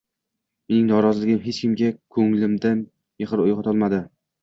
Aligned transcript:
Mening 0.71 0.87
noroziligim 0.91 1.45
hech 1.45 1.61
kimning 1.67 1.95
ko`nglida 2.19 2.53
mehr 2.75 3.49
uyg`otolmadi 3.49 4.07